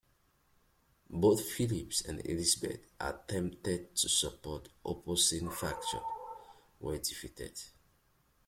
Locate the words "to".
4.01-4.09